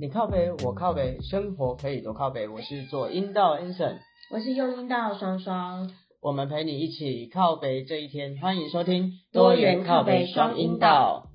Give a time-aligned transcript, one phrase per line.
[0.00, 2.48] 你靠北，我靠北，生活可以多靠北。
[2.48, 3.98] 我是左阴道 Anson，
[4.30, 5.90] 我是右阴道双双，
[6.22, 8.38] 我们陪你一起靠北这一天。
[8.38, 11.26] 欢迎收听多元靠北双阴道。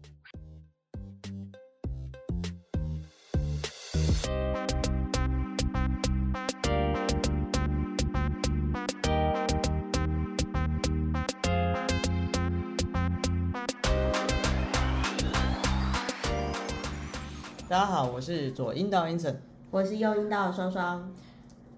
[18.26, 19.36] 是左阴道 Anson。
[19.70, 21.14] 我是右阴道双双。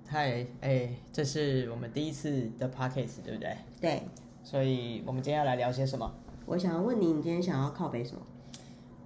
[0.08, 3.58] 嗨，哎，这是我们第一次的 podcast，对不对？
[3.82, 4.04] 对，
[4.46, 6.10] 所以我们今天要来聊些什么？
[6.46, 8.22] 我想要问你，你今天想要靠北什么？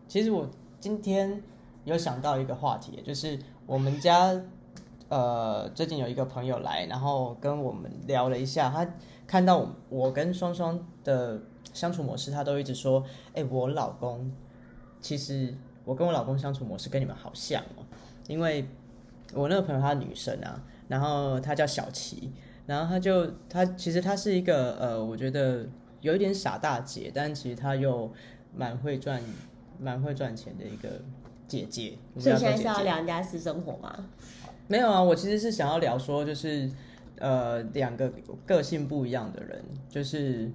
[0.07, 0.47] 其实我
[0.79, 1.41] 今天
[1.83, 4.39] 有想到一个话题，就是我们家
[5.09, 8.87] 呃最近有一个朋友来，然后跟我们聊了一下，他
[9.25, 11.41] 看到我我跟双双的
[11.73, 14.31] 相处模式，他都一直说，哎，我老公
[14.99, 17.83] 其实我跟我老公相处模式跟你们好像哦，
[18.27, 18.65] 因为
[19.33, 22.31] 我那个朋友她女生啊，然后她叫小琪，
[22.65, 25.65] 然后她就她其实她是一个呃，我觉得
[26.01, 28.11] 有一点傻大姐，但其实她又
[28.55, 29.21] 蛮会赚
[29.79, 30.89] 蛮会赚钱的一个
[31.47, 31.97] 姐姐。
[32.19, 34.05] 所以现在是要聊人家私生活吗？
[34.67, 36.69] 没有啊，我其实是想要聊说，就是
[37.17, 38.11] 呃，两个
[38.45, 40.49] 个性不一样的人，就是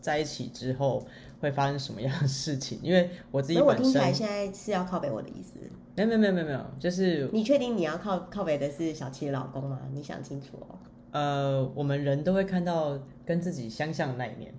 [0.00, 1.06] 在一起之后
[1.42, 2.78] 会发生什么样的事情？
[2.82, 5.58] 因为我自己本身我听起来现在是要靠北我的意思。
[5.96, 9.80] 没有没有没有没有没有，就是你确定你要靠靠北的是小七的老公吗？
[9.92, 10.78] 你想清楚哦。
[11.10, 14.54] 呃，我们人都会看到跟自己相像的那一面，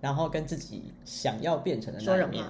[0.00, 2.44] 然后跟自己想要变成的那一面。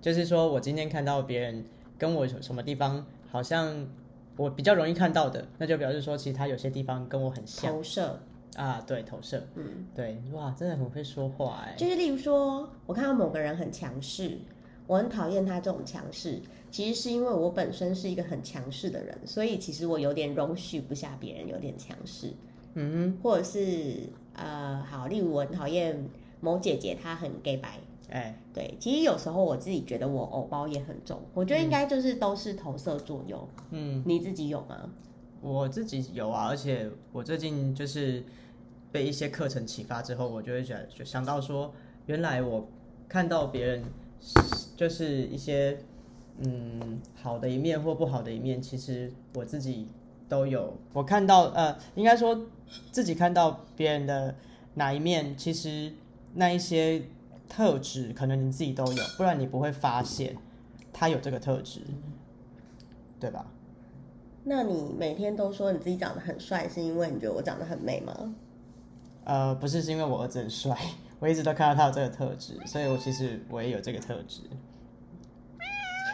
[0.00, 1.62] 就是说我今天看到别人
[1.98, 3.86] 跟我有什么地方好像
[4.36, 8.18] 我比较容易看到的，那就表示说其实他有些地方跟我很像投射，
[8.58, 14.36] 啊，对，投射，嗯，对，哇，真的很会说话哎，就是例如说，我看到某个人很强势，
[14.88, 16.40] 我很讨厌他这种强势。
[16.70, 22.34] 其实是因为我本身是一个很强势的人，所以其实我有点容许不下别人有点强势，
[22.74, 26.08] 嗯或者是呃，好，例如我很讨厌
[26.40, 33.48] 某姐姐，她很 gay 白，哼，哎，对，其实有时候我自己觉得我偶包也很重，我觉得应该就是都是投射作用。
[33.70, 34.90] 嗯，你自己有吗？
[35.40, 38.24] 我自己有啊，而且我最近就是
[38.90, 41.72] 被一些课程启发之后，我就会想就想到说，
[42.06, 42.68] 原来我
[43.08, 43.84] 看到别人
[44.76, 45.78] 就是一些
[46.38, 49.88] 嗯好的一面或不好的一面，其实我自己
[50.28, 50.76] 都有。
[50.92, 52.46] 我看到呃，应该说
[52.90, 54.34] 自己看到别人的
[54.74, 55.92] 哪一面，其实
[56.34, 57.02] 那一些
[57.48, 60.36] 特质可能你自己都有，不然你不会发现
[60.92, 61.82] 他有这个特质，
[63.20, 63.46] 对吧？
[64.44, 68.34] 那你每天都说你自己长得很帅，是因为你觉得我长得很美吗？
[69.28, 70.74] 呃，不是，是因为我儿子很帅，
[71.20, 74.40] 我一直都看到他有这个特质，所以我其实我也有这个特质。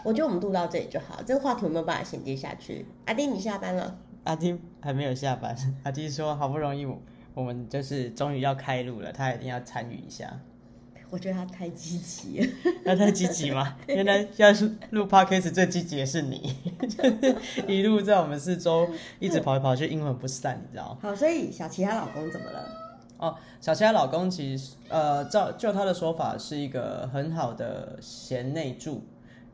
[0.04, 2.84] 我觉得我们录到这里就好，这个话题有没有办法衔接下去？
[3.06, 3.96] 阿丁，你下班了？
[4.24, 7.00] 阿丁还没有下班，阿丁说好不容易我
[7.34, 10.40] 我们就是终于要开录了，他一定要参与一下。
[11.08, 12.46] 我觉得他太积极了。
[12.84, 13.76] 那太积极吗？
[13.86, 16.52] 原来要是录 podcast 最积极的是你，
[16.88, 17.36] 就是
[17.68, 18.88] 一路在我们四周
[19.20, 20.98] 一直跑来跑去，阴魂不散，你知道吗？
[21.02, 22.83] 好，所以小琪她老公怎么了？
[23.18, 29.02] 哦，小琪她老公其实呃，照就她的说法是一个很好的贤内助，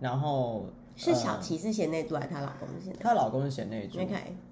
[0.00, 0.66] 然后
[0.97, 3.98] 是小琪是贤内助还是她老公是贤内她老公是贤内助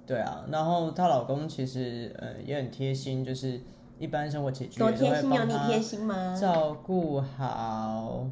[0.07, 3.61] 对啊，然后她老公其实呃也很贴心，就是
[3.99, 6.37] 一般生活起居多也都会贴心，有帮她你贴心吗？
[6.41, 8.27] 照顾好，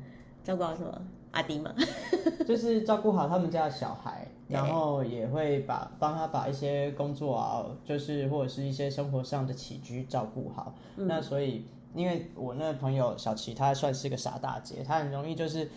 [0.44, 1.02] 照顾好什么？
[1.32, 1.74] 阿迪吗？
[2.46, 10.74] 就是照顾好他们家的小孩，然后也会把帮他把一些工作啊，就是或者是一些生活上的起居照顾好。
[10.96, 11.64] 嗯那所以，
[11.94, 15.68] 因为我那个朋友小琪，她算是个傻大姐，她很容易就是。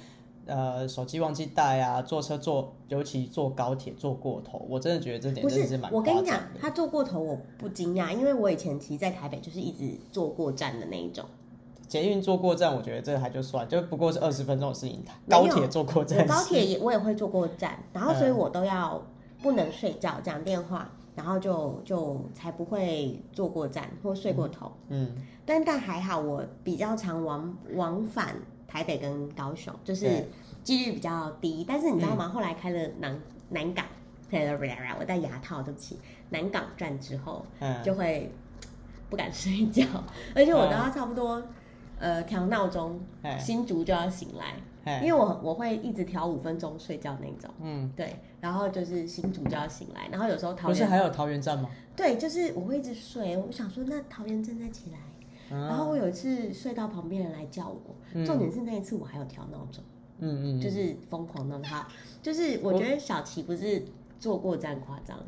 [0.46, 11.24] 呃，手机忘记带啊，坐车坐，尤其坐高铁坐过头，我真的觉得这点真的是蛮，我跟你讲夸张的，他坐过头我不惊讶，因为我以前其实在台北就是一直坐过站的那一种。
[11.90, 15.04] 捷运坐过站，我觉得这还就算，就不过是二十分钟的事情。
[15.28, 19.04] 高铁坐过站高铁也我也会坐过站，然后所以嗯我都要
[19.42, 24.72] 不能睡觉讲电话，然后就就才不会坐过站或睡过头。
[24.90, 25.12] 嗯，
[25.46, 28.36] 但但还好，我比较常往往返
[28.68, 30.28] 台北跟高雄，就是
[30.64, 31.66] 几率比较低。
[31.68, 32.30] 但是你知道吗？
[32.30, 33.20] 后来开了南
[33.50, 33.84] 南港，
[35.00, 36.00] 我戴牙套，对不起，
[36.30, 38.32] 南港站之后嗯，就会
[39.10, 39.84] 不敢睡觉，
[40.36, 41.42] 而且我都要差不多
[42.00, 44.56] 呃调闹钟，哎新竹就要醒来。
[44.86, 51.70] 因哎，为我我会一直调五分钟睡觉那种，嗯，对，然后就是新竹就要醒来，然后有时候桃园不是还有桃园站吗？
[51.96, 54.98] 对，就是我会一直睡，我想说那桃园站再起来，
[55.52, 58.26] 然后我有一次睡到旁边人来叫我，嗯。
[58.26, 59.84] 重点是那一次我还有调闹钟，
[60.20, 61.86] 嗯嗯，就是疯狂弄他。
[62.24, 63.84] 就是我觉得小琪不是
[64.18, 65.20] 坐过站夸张，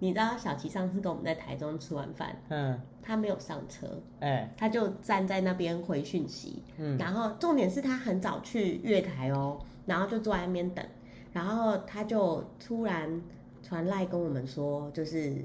[0.00, 10.84] 你知道小琪上次跟我们在台中吃完饭，嗯，他没有上车，哎，他就站在那边回讯息，嗯，然后重点是他很早去月台哦，然后就坐在那边等，
[11.32, 13.20] 然后他就突然
[13.62, 15.44] 传赖跟我们说，就是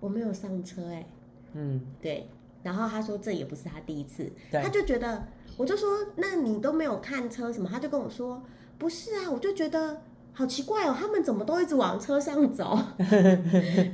[0.00, 1.06] 我没有上车哎、
[1.52, 2.28] 嗯，对，
[2.62, 4.60] 然后他说这也不是他第一次，对。
[4.62, 8.42] 他就觉得，我就说那你都没有看车什么，他就跟我说
[8.78, 10.02] 不是啊，我就觉得
[10.36, 12.76] 好奇怪哦，他们怎么都一直往车上走，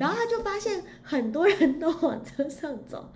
[0.00, 3.10] 然后他就发现很多人都往车上走，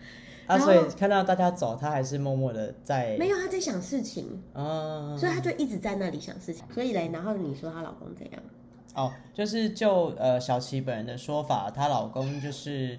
[0.46, 8.42] 啊，所以看到大家走，他还是默默的在，没有他在想事情，嗯，所以他就一直在那里想事情，所以嘞，然后你说她老公怎样？
[8.94, 12.98] 哦，就是就呃小琪本人的说法，她老公就是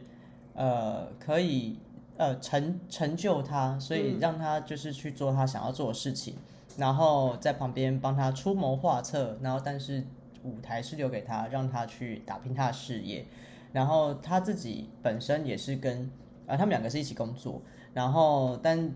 [0.54, 1.78] 呃可以
[2.18, 6.36] 呃成成就她，所以让她就是去做她想要做的事情，
[6.78, 10.04] 然后在旁边帮她出谋划策，然后但是
[10.46, 13.26] 舞台是留给他，让他去打拼他的事业，
[13.74, 16.10] 然后他自己本身也是跟
[16.48, 17.60] 啊、他们两个是一起工作，
[17.92, 18.94] 然后但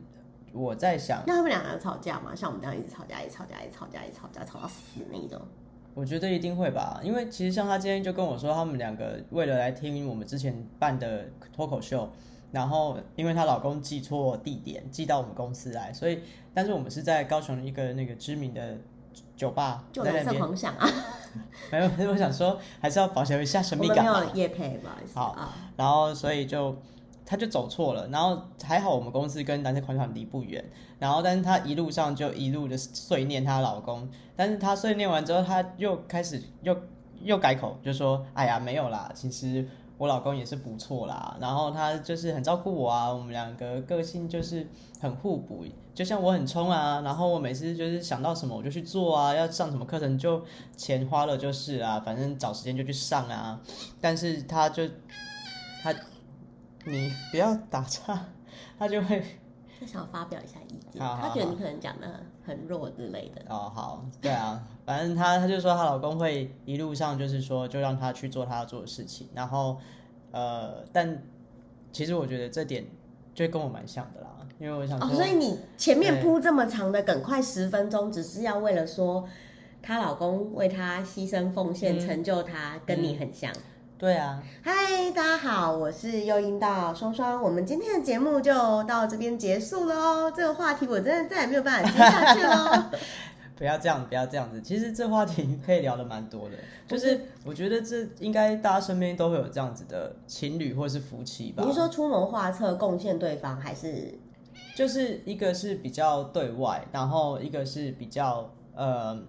[0.53, 1.23] 我在想。
[1.25, 2.35] 那他们两个人吵架吗？
[2.35, 5.41] 像我们这样一直吵架，一直吵架，一直吵架，一直吵架，吵到死那一种。
[5.95, 12.07] 我觉得一定会吧，因为其实像他今天就跟我说，他们两个为了来听我们之前办的脱口秀，
[12.51, 16.21] 然后因为她老公寄错地点，寄到我们公司来，所以
[16.53, 18.77] 但是我们是在高雄一个那个知名的
[19.35, 20.41] 酒吧，就蓝色在那边。
[20.41, 20.87] 狂想啊，
[21.71, 24.25] 没有，我想说还是要保持一下神秘感嘛。
[24.25, 25.55] 有夜配，不好意思好啊。
[25.75, 26.75] 然后所以就
[27.25, 30.63] 他就走错了，然后还好我们公司跟蓝色狂想离不远，
[30.97, 36.75] 然后但是她一路上就一路的碎念她老公，但是她碎念完之后，她又开始又
[37.21, 39.67] 又改口，就说哎呀没有啦，其实
[39.97, 44.65] 我老公也是不错啦，然后他就是很照顾我啊，我们两个个性就是
[44.99, 45.65] 很互补，
[45.99, 50.41] 就像我很冲啊，然后我每次就是想到什么我就去做啊，要上什么课程就
[50.77, 53.59] 钱花了就是啊，反正找时间就去上啊，
[53.99, 54.87] 但是他就
[55.83, 55.93] 他
[56.85, 58.27] 你不要打岔，
[58.79, 59.21] 他就会
[59.77, 63.41] 他想发表一下意见，好好他觉得你可能讲的很弱之类的。
[63.49, 69.77] 哦好，对啊，反正她她就说她老公会一路上就是说就让她去做她要做的事情，然后
[70.31, 71.21] 呃，但
[71.91, 72.87] 其实我觉得这点
[73.39, 74.27] 就跟我蛮像的啦，
[74.59, 79.23] 因为我想哦，说，所以你前面铺这么长的梗，快十分钟，只是要为了说
[79.81, 83.49] 她老公为她牺牲奉献，嗯成就她，跟你很像。
[83.97, 90.33] 对啊，嗨，大家好，我是又音到双双，我们今天的节目就到这边结束了哦。
[90.35, 92.85] 这个话题我真的再也没有办法接下去喽。
[93.59, 94.61] 不要这样，不要这样子。
[94.61, 96.55] 其实这话题可以聊的蛮多的，
[96.87, 101.61] 就是我觉得这应该大家身边都会有这样子的情侣或是夫妻吧。
[101.63, 104.17] 你是说出谋划策贡献对方，还是
[104.73, 109.21] 就是一个是比较对外，然后一个是比较呃，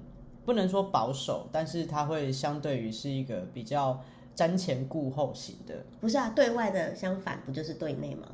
[0.45, 4.01] 不能说保守，但是他会相对于是一个比较
[4.37, 5.75] 瞻前顾后型的。
[6.01, 6.33] 不是啊？
[6.37, 8.29] 对外的相反不就是对内吗？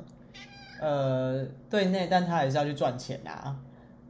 [0.79, 3.57] 呃，对内，但他还是要去赚钱啊。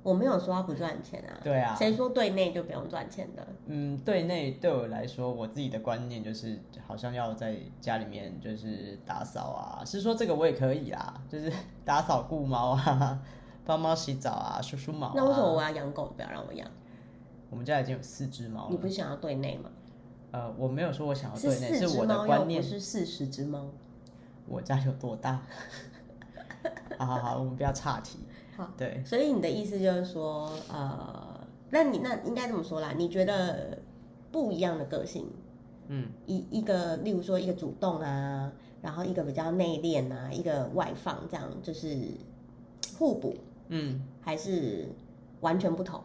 [0.07, 1.36] 我没有说他不赚钱啊。
[1.44, 3.45] 对啊，谁说对内就不用赚钱的？
[3.65, 6.57] 嗯，对内对我来说，我自己的观念就是，
[6.88, 11.51] 好像要在家里面就是打扫啊，是说这个我也可以啦，就是
[11.84, 13.20] 打扫顾猫啊，
[13.65, 15.13] 帮猫洗澡啊，梳梳毛、啊。
[15.15, 16.65] 那为什么我要养狗，不要让我养？
[17.50, 18.67] 我们家已经有四只猫了？
[18.72, 19.70] 你不是想要对内吗？
[20.31, 22.63] 呃，我没有说我想要对内，是我的观念。
[22.63, 23.65] 是四十只猫。
[24.48, 25.41] 我家有多大？
[26.98, 28.20] 好好好，我们不要岔题。
[28.57, 32.93] 好，对，所以你的意思就是说，呃，那你那应该这么说啦？
[32.97, 33.77] 你觉得
[34.31, 35.27] 不一样的个性，
[35.87, 41.95] 嗯，一一个，例如说一个主动啊，然后一个比较内敛啊，一个外放，这样就是
[42.97, 43.35] 互补，
[43.67, 44.87] 嗯，还是
[45.41, 46.01] 完全不同？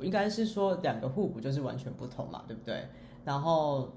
[0.00, 2.86] 应该是说两个互补就是完全不同嘛，对不对？
[3.24, 3.88] 然后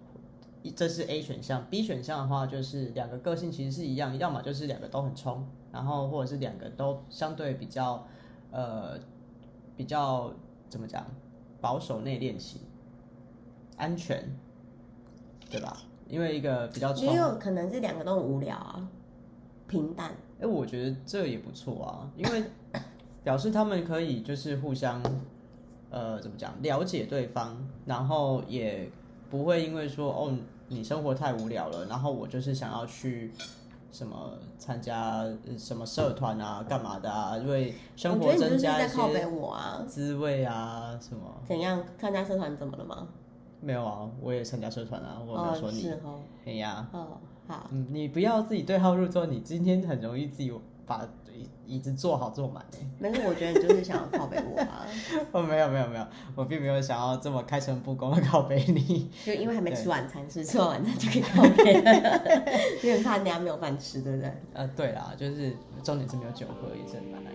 [0.75, 8.05] 这是 A 选项，B 选项的话就是两个个性其实是一样，要么就是两个都很冲，然后或者是两个都相对比较
[8.51, 8.97] 呃
[9.75, 10.33] 比较
[10.69, 11.05] 怎么讲
[11.59, 12.61] 保守内敛型，
[13.77, 14.23] 安全，
[15.49, 15.77] 对吧？
[16.07, 18.87] 因为一个比较冲也，有可能是两个都很无聊啊，
[19.67, 20.11] 平淡。
[20.41, 22.43] 哎，我觉得这也不错啊，因为
[23.23, 25.01] 表示他们可以就是互相，
[25.89, 28.89] 呃，怎么讲，了解对方，然后也
[29.29, 30.35] 不会因为说哦
[30.67, 33.31] 你生活太无聊了，然后我就是想要去
[33.91, 38.97] 什么参加呃什么社团啊，干嘛的啊，因为生活增加一些
[39.87, 41.23] 滋味啊什么。
[41.45, 41.83] 怎样？
[41.97, 43.07] 参加社团怎么了吗？
[43.59, 45.93] 没有啊，我也参加社团啊，我有没有哦，说你？
[46.45, 47.17] 哎呀，哦，
[47.47, 50.51] 好，嗯，你不要自己对号入座，你今天很容易自己
[50.91, 52.85] 把椅椅子坐好坐满哎。
[52.99, 54.85] 没事，我觉得你就是想要靠背我啊，
[55.31, 56.05] 哦，没有没有没有，
[56.35, 59.09] 我并没有想要这么开诚布公的靠背你。
[59.25, 62.21] 就因为还没吃晚餐，是吃完晚餐就可以靠北了，
[62.83, 64.31] 因为怕人家没有饭吃，对不对？
[64.53, 67.31] 呃，对啦，就是重点是没有酒喝，也是很蛮难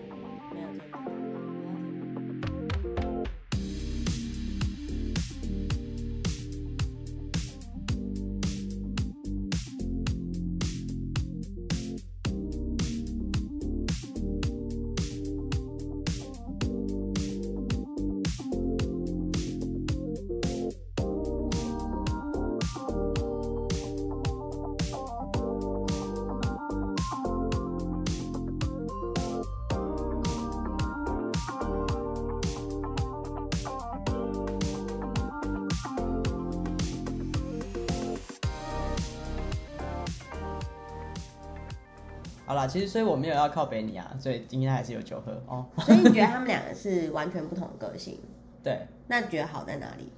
[42.47, 45.65] 好啦，其实所以我没有要靠北你啊，所以今天还是有酒喝哦。
[45.79, 48.17] 所以你觉得他们两个是完全不同的个性？
[48.63, 50.09] 对，那你觉得好在哪里？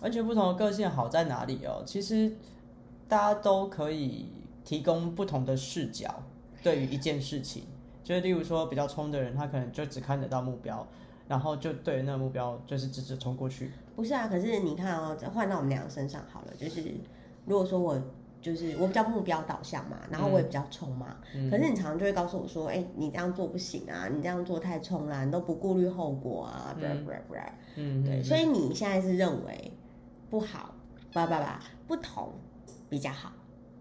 [0.00, 1.82] 完全不同的个性好在哪里哦？
[1.86, 2.32] 其实
[3.06, 4.30] 大家都可以
[4.64, 6.22] 提供不同的视角，
[6.62, 7.64] 对于一件事情，
[8.02, 10.86] 就是例如说比较冲的人，他可能就只看得到目标，
[11.28, 13.70] 然后就对那个目标就是直直冲过去。
[13.94, 16.82] 不是啊，可是你看哦，换到我们两个身上好了，就是
[17.44, 18.00] 如果说我
[18.42, 21.16] 就是我比较目标导向嘛，然后我也比较冲嘛，
[21.48, 29.72] 可是你常常就会告诉我说，哎、你这样做不行啊，你这样做太冲了、你都不顾虑后果啊，不然不然不然，嗯，对，所以你现在是认为
[30.28, 30.74] 不好，
[31.12, 31.34] 不不不，
[31.86, 32.32] 不同
[32.90, 33.32] 比较好，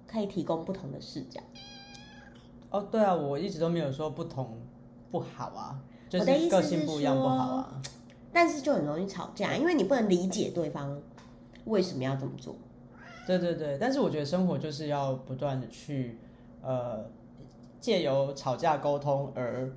[0.05, 1.41] 可以提供不同的视角。
[2.69, 4.57] 哦，对啊，我一直都没有说不同
[5.09, 7.81] 不好啊，就是个性不一样不好啊。
[8.31, 11.01] 但是就很容易吵架，因为你不能理解对方
[11.65, 12.55] 为什么要这么做。
[13.27, 16.17] 对对对，但是我觉得生活就是要不断的去，
[16.61, 17.05] 呃，
[17.79, 19.71] 借由吵架沟通而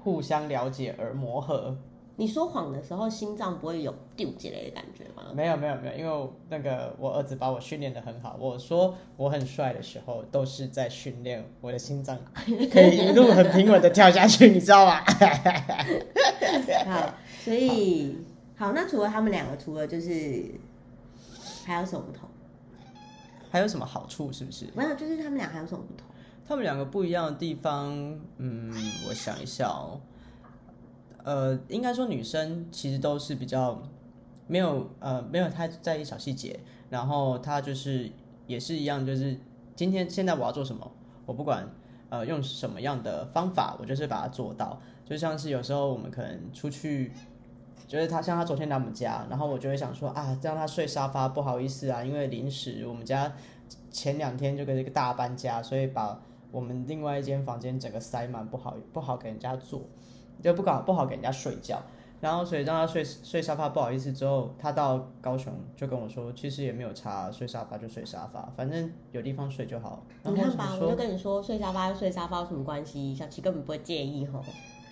[0.00, 1.76] 互相了解而磨合。
[2.16, 5.32] 你说谎的时候，心脏不会有丢起来的感觉吗？
[5.34, 8.36] 没有没有没有，因为那个我儿子把我训练的很好。
[8.38, 12.16] 我说我很帅的时候，都是在训练我的心脏
[12.70, 15.00] 可以一路很平稳的跳下去，你知道吗？
[16.86, 18.16] 好，所以
[18.56, 20.54] 好，那除了他们两个，除了就是
[21.66, 22.28] 还有什么不同？
[23.54, 24.32] 还有什么好处？
[24.32, 24.66] 是不是？
[24.74, 26.04] 没有，就是他们俩还有什么不同？
[26.44, 27.88] 他们两个不一样的地方，
[28.38, 28.74] 嗯，
[29.08, 30.00] 我想一下哦，
[31.22, 33.80] 呃，应该说女生其实都是比较
[34.48, 36.58] 没有呃没有太在意小细节，
[36.90, 38.10] 然后她就是
[38.48, 39.38] 也是一样，就是
[39.76, 40.90] 今天现在我要做什么，
[41.24, 41.64] 我不管
[42.08, 44.82] 呃用什么样的方法，我就是把它做到。
[45.04, 47.12] 就像是有时候我们可能出去。
[47.86, 53.32] 就是他像他昨天来我们家，然后我就会想说啊，让他睡沙发不好意思啊，因为临时我们家
[53.90, 59.82] 前两天就跟一个大搬家，所以把我们另外一间房间整个塞满，不好不好给人家坐，
[60.42, 61.82] 就不搞不好给人家睡觉。
[62.20, 70.02] 然后所以让他睡睡沙发不好意思之后，他到高雄就跟我说，其实也没有差，睡沙发就睡沙发，反正有地方睡就好。
[70.22, 73.14] 然你看吧，后我就跟你说，睡沙发就睡沙发有什么关系？
[73.14, 74.42] 小琪根本不会介意吼。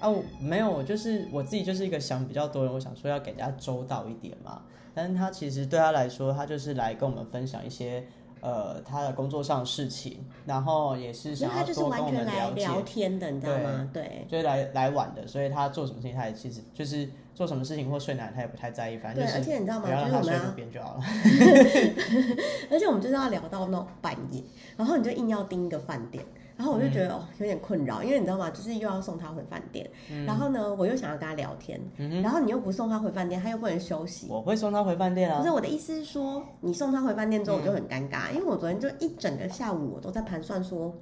[0.02, 4.62] 啊，我没有，我就是我自己就是一个想比较多人，我想说要给人家周到一点嘛。
[4.92, 8.04] 但是他其实对他来说，他就是来跟我们分享一些
[8.40, 13.88] 呃他的工作上的事情，然后也是想要多跟我们了解，来聊天的，你知道吗？
[13.92, 14.26] 对。
[14.28, 15.24] 就是来来晚的。
[15.26, 19.86] 所以他做什么事情，他也其实就是做什么事情或睡哪，他也不太在意，反正对，就是而且你知道吗？
[19.86, 21.00] 不要让他睡就是我们边就好了。
[22.70, 24.42] 而且我们就是要聊到那种半夜，
[24.76, 26.22] 然后你就硬要订一个饭店，
[26.56, 28.50] 然后我就觉得、嗯哦有点困扰，因为你知道吗？
[28.50, 29.88] 就是又要送他回饭店，
[30.26, 34.26] 然后呢我又想要跟他聊天，嗯然后你又不送他回饭店，他又不能休息。
[34.30, 35.50] 我会送他回饭店啊不是。
[35.50, 40.94] 我的意思是说，你送他回饭店之后，我就很尴嗯尬，因为我昨天就一整个下午我都在盘算说，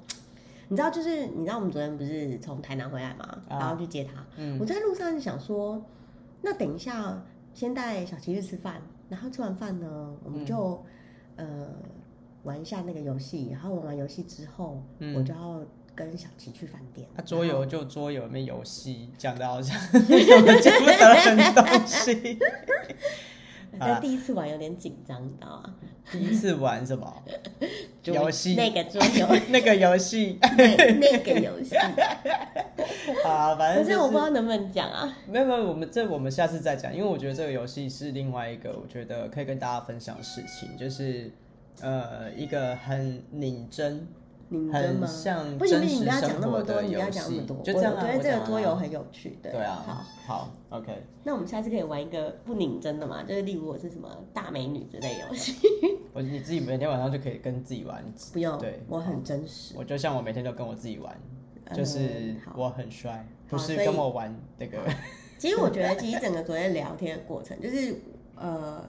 [0.68, 5.82] 你知道，就是你知道我们昨天不是从台南回来嘛，啊然后去接他，嗯我在路上就想说，
[6.42, 10.82] 那等一下先带小琪去吃饭，然后吃完饭呢，我们就、
[11.36, 11.66] 呃
[12.44, 15.60] 玩一下那个游戏，然后玩完游戏之后，嗯我就要
[15.94, 17.06] 跟小琪去饭店。
[17.16, 22.38] 啊，桌游就桌游，没游戏，讲的好像我们见不得人的东西。
[23.78, 25.74] 好 啦但第一次玩有点紧张，你知道吗？
[26.10, 27.22] 第一次玩什么
[28.02, 28.54] 就游戏？
[28.56, 31.76] 那个桌游，那个游戏那那个游戏，
[33.24, 35.16] 啊，反正可是我不知道能不能讲啊。
[35.28, 41.30] 没有没有，我们这我们下次再讲，因为我觉得这个游戏是另外一个我觉得可以跟大家分享的事情，就是
[41.82, 44.06] 呃一个很拧针，
[44.50, 45.06] 很你真吗？
[45.06, 48.02] 像不行不行，你不要讲那么多，你不要讲那么多。，就这样啊。
[48.02, 49.52] 我觉得这个桌游很有趣，对。
[49.52, 51.02] 对啊，好，好，OK。
[51.24, 55.56] 那我们下次可以玩一个不拧针的嘛，就是例如我是什么大美女之类游戏。
[56.12, 59.74] 我你自己每天晚上就可以跟自己玩，不用，对我很真实。
[59.76, 61.16] 我就像我每天都跟我自己玩，
[61.72, 64.78] 就是我很帅，不是跟我玩那个。
[65.38, 67.94] 其实我觉得，其实 整个昨天聊天的过程，就是
[68.34, 68.84] 呃，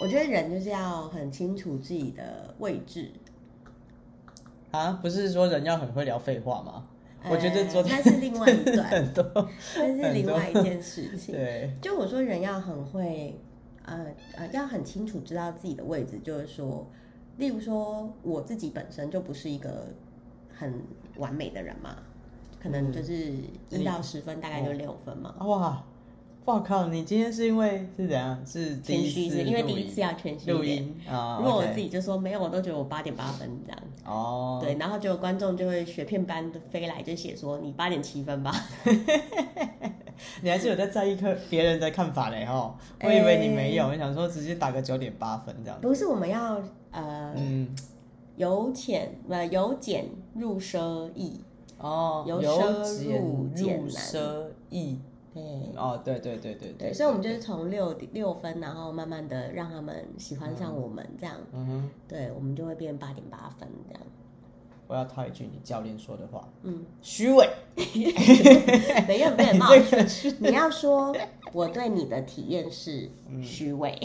[0.00, 3.10] 我觉得人就是要很清楚自己的位置。
[4.70, 6.86] 啊，不是说人要很会聊废话吗？
[7.28, 9.24] 我觉得昨天呃那是另外一段， 很多，
[9.76, 11.34] 那是另外一件事情。
[11.34, 13.36] 对，就我说，人要很会，
[13.84, 16.86] 呃呃，要很清楚知道自己的位置，就是说，
[17.38, 19.88] 例如说，我自己本身就不是一个
[20.54, 20.72] 很
[21.16, 21.96] 完美的人嘛，
[22.60, 23.32] 可能就是
[23.70, 25.34] 一到十分，大概就六分嘛。
[25.40, 25.84] 哇，
[26.46, 26.86] 哇靠！
[26.86, 28.40] 你今天是因为是怎样？
[28.46, 30.76] 是第谦一是因为第一次要谦虚录点。
[30.76, 31.38] 音啊？
[31.40, 33.82] 如果我自己就说没有，我都觉得我八点八分这样。
[34.04, 38.54] 哦，对，然后就观众就会雪片般的飞来，就写说你八点七分吧。
[40.40, 42.78] 你还是有在在意客别人的看法嘞哈？
[43.02, 45.80] 我以为你没有，我想说直接打个九点八分这样。
[45.80, 46.62] 不是，我们要
[46.92, 47.68] 呃嗯，
[48.36, 51.40] 由浅呃由简入奢易。
[51.78, 52.52] 哦，由由
[52.84, 54.96] 奢入俭难奢易。
[55.36, 64.02] 对哦，对对对对对，所以我们就是从六六分，然后慢慢的让他们喜欢上我们，这样，嗯哼，对，我们就会变八点八分这样。
[64.88, 67.50] 我要套一句你教练说的话，嗯，虚伪。
[69.08, 69.74] 没有没有冒
[70.06, 71.12] 失，你要说
[71.52, 73.10] 我对你的体验是
[73.42, 73.98] 虚伪，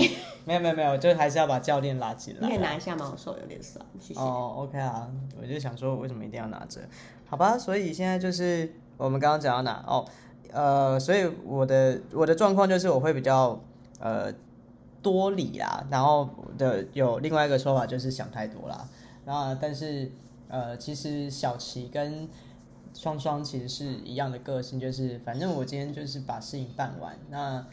[0.44, 2.58] 没有没有没有，就还是要把教练拉进来你可以。
[2.58, 3.10] 拿一下吗？
[3.12, 4.20] 我手有点酸，谢谢。
[4.20, 5.08] 哦，OK 啊，
[5.40, 6.82] 我就想说为什么一定要拿着？
[7.28, 9.84] 好吧，所以现在就是我们刚刚讲到哪？
[9.88, 10.04] 哦，
[10.52, 13.60] 呃，所以我的我的状况就是我会比较
[14.00, 14.34] 呃
[15.02, 18.88] 多理啦，然后的有另外一个说法就是想太多啦。
[19.26, 20.12] 然后但是
[20.50, 22.28] 呃，其实小琪跟
[22.94, 27.66] 双双其实是一样的个性，就是反正我今天就是把事情办完，那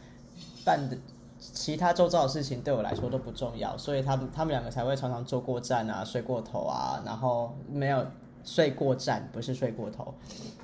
[0.64, 0.96] 办的
[1.38, 8.06] 其他周遭的事情对我来说都不重要，所以他们他们两个才会常常坐过站啊、睡过头啊，然后没有
[8.44, 10.14] 睡过站，不是睡过头，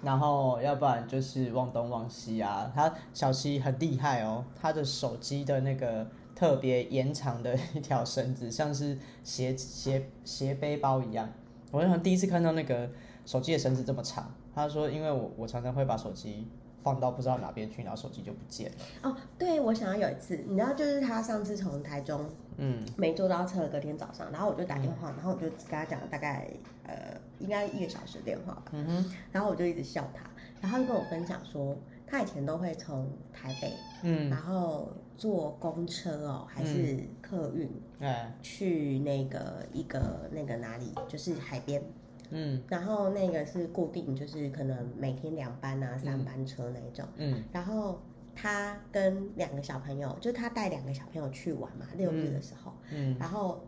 [0.02, 2.70] 然后要不然就是忘东忘西啊。
[2.74, 11.28] 他小七很厉害哦，他的手机的那个特别延长的一条绳子，像是斜斜斜背包一样。
[11.70, 12.88] 我好像第一次看到那个
[13.26, 14.32] 手机的绳子这么长。
[14.54, 16.46] 他说，因为我我常常会把手机
[16.82, 18.76] 放到不知道哪边去，然后手机就不见了。
[19.02, 22.24] 哦，对，我想要有一次，你知道，就是他上次从台中
[22.56, 22.82] 嗯。
[22.96, 26.48] 没坐到车，隔天早上，然后我就打电话，然后我就跟他讲了大概
[26.86, 30.24] 呃应该一个小时的电话吧，嗯哼，然后我就一直笑他，
[30.60, 37.68] 然后他就跟我分享说，他以前都会从台北，嗯，然后坐公车哦，还是客运、
[38.00, 41.82] 哎，去那个一个那个哪里，就是海边，
[42.30, 42.62] 嗯。
[42.68, 47.06] 然后那个是固定，就是可能每天两班啊、三班车那一种。
[47.16, 47.42] 嗯。
[47.52, 48.00] 然后
[48.34, 53.16] 他跟两个小朋友，就是他带两个小朋友去玩嘛，六日的时候，嗯。
[53.18, 53.64] 然后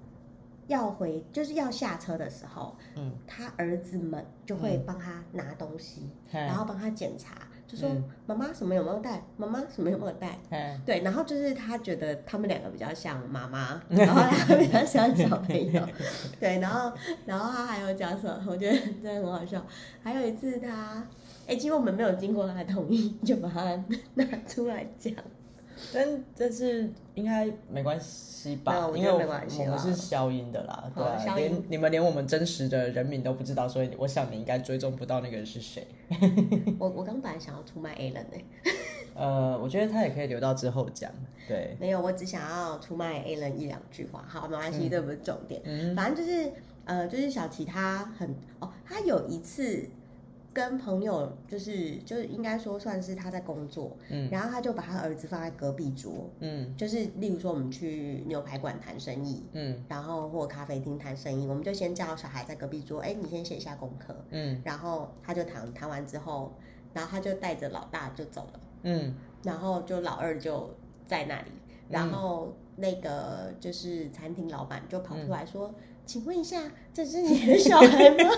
[0.66, 6.40] 要回就是要下车的时候，嗯，他儿子们就会帮他拿东西，嘿。
[6.40, 10.38] 然后帮他检查，就说嗯妈妈什么有没有带，妈妈什么有没有带。
[10.50, 15.83] 嘿对，然后就是他觉得他们两个比较像妈妈， 然后他比较像小朋友，
[16.40, 16.92] 对，然后
[17.24, 19.64] 然后他还有讲什么，我觉得真的很好笑。
[20.02, 21.02] 还有一次他，
[21.46, 25.12] 哎，其实我们没有经过他的同意，就把他拿出来讲。
[25.93, 28.89] 但但是应该没关系吧？
[28.89, 35.87] 我因为我们是消音的啦，对啊，连你们连我们真实的人名都不知道，所以我想你应该追踪不到那个人是谁。
[36.79, 38.39] 我我刚本来想要出卖 A 人呢，
[39.15, 41.11] 呃，我觉得他也可以留到之后讲，
[41.49, 44.25] 对，没有，我只想要出卖 A 人一两句话。
[44.29, 45.61] 好，没关系，这不是重点。
[45.65, 46.53] 嗯反正就是
[46.85, 49.89] 呃，就是小琪他很哦，他有一次
[50.57, 66.55] 跟朋友就是就是应该说算是他在工作，嗯然后他就把他儿子放在隔壁桌，嗯就是例如说我们去牛排馆谈生意，嗯然后或咖啡厅谈生意，我们就先叫小孩在隔壁桌，哎，你先写一下功课，嗯然后他就谈谈完之后，
[66.95, 68.61] 然后他就带着老大就走了。
[68.85, 70.71] 嗯然后就老二就
[71.07, 71.51] 在那里，
[71.90, 75.75] 然后那个就是餐厅老板就跑出来说
[76.07, 76.62] ：“请问一下，
[76.95, 78.31] 这是你的小孩吗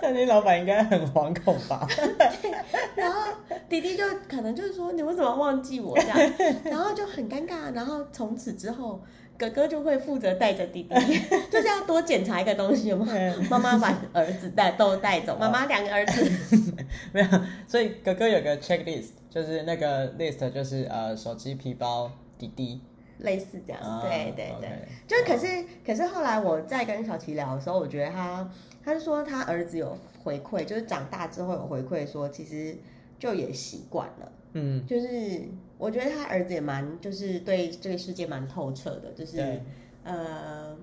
[0.00, 1.86] 餐厅老板应该很惶恐吧？？
[2.94, 3.32] ”然后
[3.68, 6.16] 弟弟就可能就是说：“你为什么忘记我这样？”
[6.64, 7.74] 然后就很尴尬。
[7.74, 9.00] 然后从此之后，
[9.36, 10.94] 哥哥就会负责带着弟弟，
[11.50, 13.42] 就是要多检查一个东西，有没有？
[13.50, 16.30] 妈妈把儿子带都带走，妈妈两个儿子。
[17.12, 17.26] 没有，
[17.66, 22.80] 所以哥哥有个 checklist，就是那个 list 就是呃手机、皮包、滴滴。
[23.20, 24.88] 类似这样，啊对对对。
[25.06, 28.50] 就可是可是后来我在跟小琪聊的时候，我觉得他
[28.84, 32.76] 他就说他儿子有回馈，就是长大之后有回馈说，其实
[33.18, 35.42] 就也习惯了，嗯，就是
[35.78, 39.62] 我觉得他儿子也蛮就是对这个世界蛮透彻的，就是对，
[40.04, 40.76] 呃，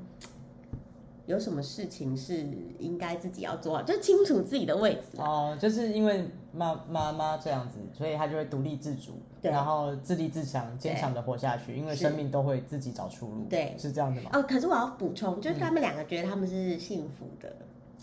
[1.26, 2.46] 有什么事情是
[2.80, 5.18] 应该自己要做好，就清楚自己的位置。
[5.18, 13.76] 哦，就是因为妈妈妈这样子，所以他就会独立自主，对然后自立自强，坚强的活下去，因为生命都会自己找出路，对。
[13.78, 14.30] 是这样的吗？
[14.34, 17.50] 哦，可是我要补充，就是他们两个觉得他们是幸福的。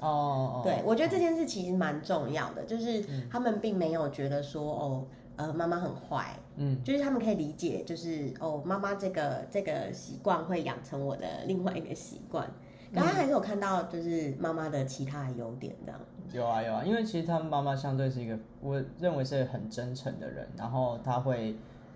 [0.01, 3.29] 哦哦，对，我觉得这件事其实蛮重要的，就是嗯。
[3.31, 6.83] 他们并没有觉得说哦，呃，妈妈很坏，嗯。
[6.83, 12.49] 就是他们可以理解，就是哦，妈妈这个这个习惯会养成我的另外一个习惯。
[12.93, 16.01] 然后还是有看到，就是妈妈的其他的优点，这样。
[16.33, 21.55] 有啊有啊，因为其实他们妈妈相对是一个，我认为是很真诚的人，然后他会，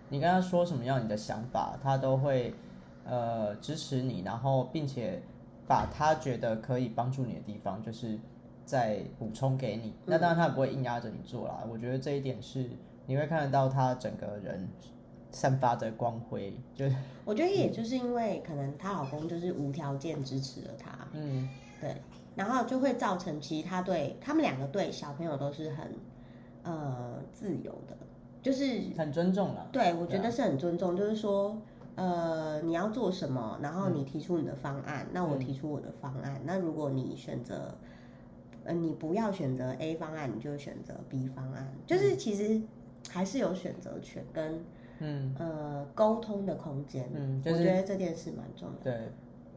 [0.09, 2.55] 你跟他说什么样你的想法，他都会
[3.05, 5.21] 呃支持你，然后并且
[5.67, 8.19] 把他觉得可以帮助你的地方，就是
[8.65, 9.95] 再补充给你。
[10.07, 12.71] 那当然他也不会硬压着你做啦，我觉得这一点是
[13.07, 14.69] 你会看得到他整个人
[15.31, 21.49] 散发着光辉，就是我觉得也就是因为可能她老公就是无条件支持了她，嗯
[21.81, 21.95] 对，
[22.35, 25.95] 然后就会造成其实他对他们两个对小朋友都是很
[26.63, 27.97] 呃自由的，
[28.43, 29.67] 就是很尊重啦。
[29.73, 31.57] 对我觉得是很尊重，就是说
[31.97, 37.75] 呃你要做什么，然后你提出你的方案，那我提出我的方案，那如果你选择
[38.65, 42.61] 呃你不要选择 A 方案，你就选择 B 方案，就是其实
[43.09, 44.65] 还是有选择权跟
[44.99, 48.81] 嗯呃沟通的空间，嗯，就是我觉得这件事蛮重要的。
[48.83, 49.09] 对，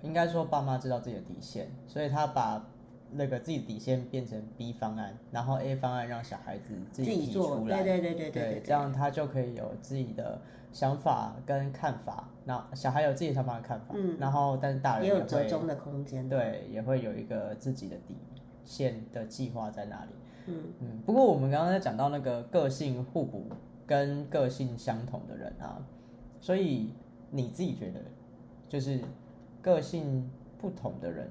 [0.02, 2.66] 应该说爸妈知道自己的底线，所以他把
[3.12, 10.40] 那个自己底线变成 B 方案，然后 A 方案让小孩子自己提出来，对对对对对这样他就可以有自己的
[10.72, 12.28] 想法跟看法。
[12.44, 16.28] 那小孩有自己的想法跟看法，嗯然后但是大人也有会折中的空间。
[16.28, 18.16] 对，也会有一个自己的底
[18.64, 20.12] 线的计划在那里。
[20.48, 23.46] 嗯，嗯，不过我们刚刚在讲到那个个性互补
[23.86, 25.78] 跟个性相同的人啊，
[26.40, 26.94] 所以
[27.30, 28.00] 你自己觉得，
[28.68, 29.00] 就是
[29.62, 31.30] 个性不同的人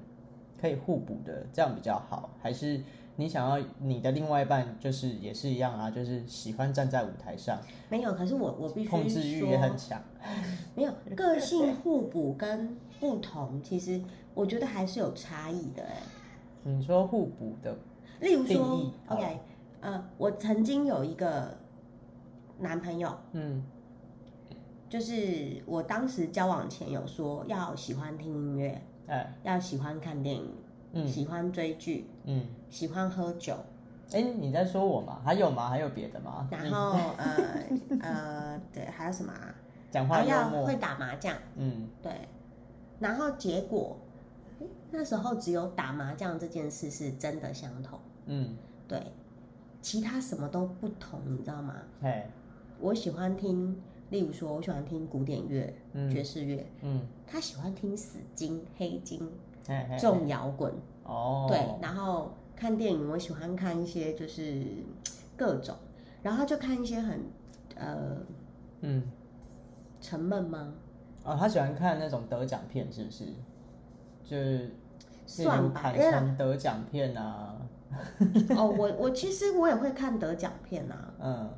[0.59, 2.81] 可以互补的，这样比较好，还是
[3.15, 10.01] 你想要你的另外一半就是也是一样啊，就是喜欢站在舞台上，没有，可是我我必须控制欲也很说，强。
[10.75, 14.01] 没有个性互补跟不同，其实
[14.33, 15.97] 我觉得还是有差异的哎。
[16.63, 17.75] 你说互补的，
[18.19, 19.39] 例如说，OK，
[19.81, 21.57] 呃，我曾经有一个
[22.59, 23.63] 男朋友，嗯
[24.91, 30.53] 就是我当时交往前有说要喜欢听音乐，哎要喜欢看电影，
[30.91, 33.55] 嗯喜欢追剧，嗯，喜欢喝酒，
[34.11, 35.21] 哎，你在说我吗？
[35.23, 35.69] 还有吗？
[35.69, 36.45] 还有别的吗？
[36.51, 37.23] 然后呃
[38.03, 39.55] 呃，对，还有什么啊？
[39.89, 42.11] 讲话要会，打麻将，嗯对，
[42.99, 43.95] 然后结果
[44.91, 48.57] 那时候只有打麻将这件事是真的相同，嗯，
[48.89, 49.01] 对，
[49.81, 51.75] 其他什么都不同，你知道吗？
[52.01, 52.25] 嘿，
[52.81, 59.27] 我喜欢听，例如说，我喜欢听古典乐、嗯爵士乐，嗯，他喜欢听死金、黑金、
[59.99, 60.71] 重摇滚，
[61.05, 64.63] 哦，对，然后看电影，我喜欢看一些就是
[65.37, 65.75] 各种，
[66.21, 67.19] 然后他就看一些很
[67.75, 68.17] 呃
[68.81, 69.03] 嗯，
[70.01, 70.73] 沉闷吗？
[71.23, 73.25] 哦，他喜欢看那种得奖片，是不是？
[74.25, 74.75] 就是
[75.25, 77.55] 算吧，因为得奖片啊，
[78.57, 81.49] 哦，我我其实我也会看得奖片啊， 嗯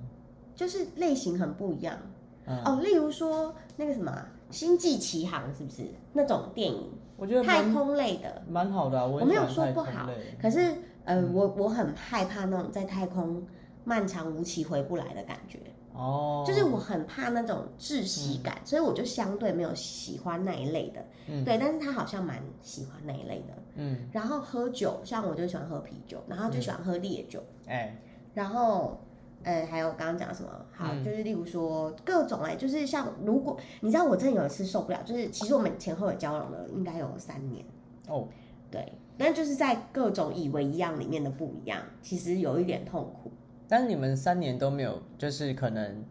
[0.56, 1.98] 就是类型很不一样。
[2.46, 5.84] 嗯，哦，例如说那个什么啊《星际奇航》是不是？
[6.14, 6.92] 那种电影？
[7.16, 10.10] 我觉得太空类的，蛮好的啊，我我没有说不好
[10.42, 10.76] 可是
[11.06, 13.46] 呃，我我很害怕那种在太空
[13.84, 15.60] 漫长无期回不来的感觉，
[15.94, 21.06] 哦，就是我很怕那种窒息感，所以我就相对没有喜欢那一类的。
[21.28, 21.46] 嗯。
[21.46, 23.54] 对，但是他好像蛮喜欢那一类的。
[23.76, 27.96] 嗯，然后喝酒，像我就喜欢喝啤酒，然后就喜欢喝烈酒，哎，
[28.34, 29.00] 然后。
[29.44, 30.50] 呃，还有刚刚讲什么？
[30.72, 37.64] 好，嗯就是例如说各种哎，就是像如果你知道我真的有一次受不了，就是其实我们前后也交往了应该有三年，
[38.08, 38.28] 哦，
[38.72, 43.32] 对，但就是在各种以为一样里面的不一样，其实有一点痛苦。
[43.68, 46.04] 但是你们三年都没有，就是可能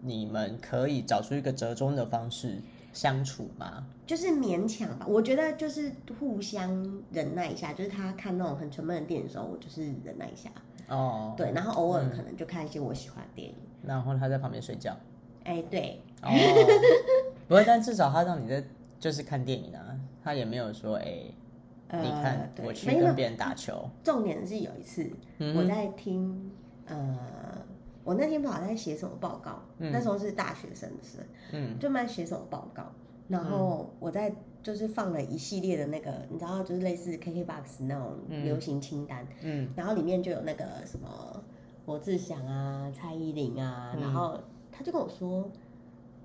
[0.00, 2.60] 你们可以找出一个折中的方式
[2.94, 3.86] 相处吗？
[4.06, 7.72] 就是勉强吧，我觉得就是互相忍耐一下。
[7.74, 10.50] 就是他看那种很沉闷的电影的时候，我就是忍耐一下，
[10.88, 13.54] 哦，对，然后偶尔可能就看一些我喜欢的电影。
[13.82, 14.96] 然后他在旁边睡觉。
[15.44, 16.30] 哎，对，哦，
[17.46, 18.64] 不会，但至少他让你在
[18.98, 21.24] 就是看电影啊，他也没有说哎、
[21.88, 26.50] 呃，你看对我去跟别人打球，重点是有一次嗯我在听，
[26.86, 27.18] 呃，
[28.04, 31.18] 我那天不好像在写什么报告，嗯那时候是大学生的事，
[31.52, 32.84] 嗯就在写什么报告，
[33.28, 41.42] 然后我在就是放了一系列的那个，你知道，就是类似 KKBOX 那种流行清单，嗯然后里面就有那个什么
[41.86, 44.38] 罗志祥啊、蔡依林啊，嗯然后
[44.70, 45.50] 他就跟我说：“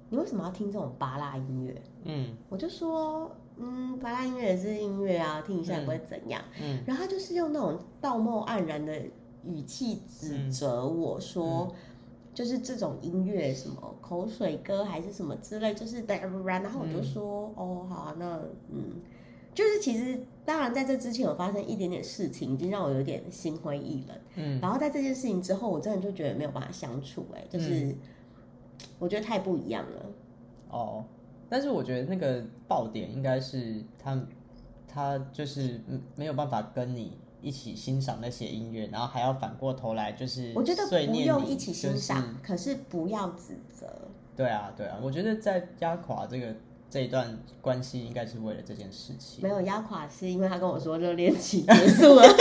[0.09, 6.41] 你为什么要听这种巴拉音乐嗯？”我就说：“嗯，巴拉音乐也是音乐啊，听一下也不会怎样。
[6.61, 9.01] 嗯然后他就是用那种道貌岸然的
[9.43, 11.73] 语气指责我说，
[12.33, 19.01] 就是这种音乐什么口水歌还是什么之类，就是然后我就说，哦，好啊，那嗯，
[19.53, 24.17] 就是其实当然在这之前有发生一点点事情，已经让我有点心灰意冷。
[24.35, 24.59] 嗯。
[24.61, 27.95] 然后在这件事情之后，我真的就觉得没有办法相处、哎，就是、
[28.97, 30.05] 我觉得太不一样了。
[30.69, 31.03] 哦，
[31.49, 34.21] 但是我觉得那个爆点应该是他
[34.87, 43.87] 他就是嗯没有办法跟你一起欣赏那些音乐，然后还要反过头来就是我觉得不用一起欣就是赏，可是不要指责。
[44.35, 46.55] 对啊，对啊，我觉得在压垮这个
[46.89, 49.43] 这一段关系，应该是为了这件事情。
[49.43, 52.23] 没有压垮，是因为他跟我说热恋期结束了。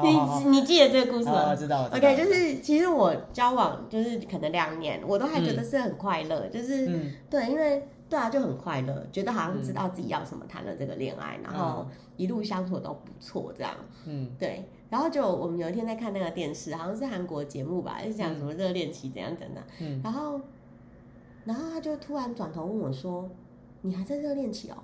[0.00, 0.16] 你
[0.50, 13.74] 你记得这个故事吗知道我知道？OK，就是其实我交往就是可能两年，我都还觉得是很快乐，就是、嗯对，因为对啊就很快乐，觉得好像知道自己要什么，谈了这个恋爱，然后一路相处都不错，这样
[14.06, 14.30] 嗯。
[14.38, 14.68] 对。
[14.88, 20.00] 然后就我们有一天在看那个电视，好像是韩国节目吧，就讲什么热恋期怎样怎样，嗯。
[20.02, 20.40] 然后
[21.44, 23.28] 然后他就突然转头问我说
[23.82, 24.76] ：“你还在热恋期哦？”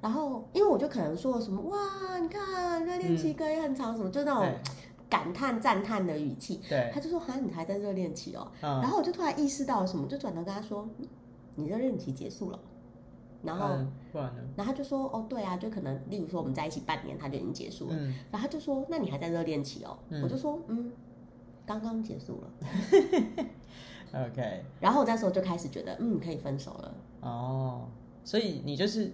[0.00, 4.50] 然后因为我就可能说什么哇，你看热恋期可以很长，什么就那种
[5.10, 11.06] 感叹赞叹的语气，对，他就说：“哈，你还在热恋期哦？”然嗯，后我就突然意识到了什么，就转头跟他说：“嗯
[11.56, 12.58] 你热恋期结束了。”
[13.42, 14.42] 然后，嗯不然呢？
[14.56, 17.96] 然后他就说：“哦，对啊，就可能，例如说我们在一起半年，他就已经结束了。
[17.96, 20.92] 嗯然后他就说：“那你还在热恋期哦？”嗯我就说：“嗯，
[21.66, 22.50] 刚刚结束了。
[24.26, 26.94] OK，” 然后我那时候就开始觉得，嗯，可以分手了。
[27.20, 27.88] 哦，
[28.24, 29.12] 所以你就是，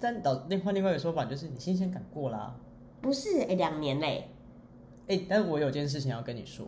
[0.00, 2.56] 但导另换另外一个说法就是你新鲜感过啦。
[3.00, 4.28] 不是，哎，两年嘞，
[5.06, 6.66] 哎、但我有件事情要跟你说，